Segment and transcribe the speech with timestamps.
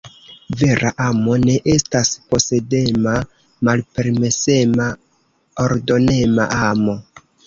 [0.59, 3.13] Vera amo ne estas posedema,
[3.69, 4.87] malpermesema,
[5.67, 6.97] ordonema amo.